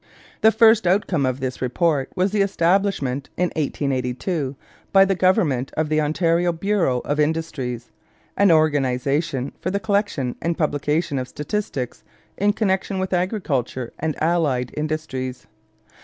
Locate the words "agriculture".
13.13-13.93